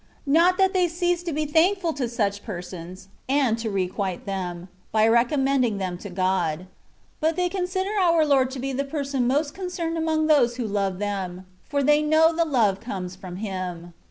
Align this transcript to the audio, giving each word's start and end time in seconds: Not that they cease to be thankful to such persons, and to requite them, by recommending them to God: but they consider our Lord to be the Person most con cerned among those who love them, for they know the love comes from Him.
Not 0.25 0.57
that 0.57 0.73
they 0.73 0.87
cease 0.87 1.21
to 1.21 1.31
be 1.31 1.45
thankful 1.45 1.93
to 1.93 2.09
such 2.09 2.41
persons, 2.43 3.07
and 3.29 3.55
to 3.59 3.69
requite 3.69 4.25
them, 4.25 4.67
by 4.91 5.07
recommending 5.07 5.77
them 5.77 5.99
to 5.99 6.09
God: 6.09 6.65
but 7.19 7.35
they 7.35 7.49
consider 7.49 7.91
our 8.01 8.25
Lord 8.25 8.49
to 8.49 8.59
be 8.59 8.73
the 8.73 8.83
Person 8.83 9.27
most 9.27 9.53
con 9.53 9.67
cerned 9.67 9.99
among 9.99 10.25
those 10.25 10.55
who 10.55 10.65
love 10.65 10.97
them, 10.97 11.45
for 11.69 11.83
they 11.83 12.01
know 12.01 12.35
the 12.35 12.45
love 12.45 12.79
comes 12.79 13.15
from 13.15 13.35
Him. 13.35 13.93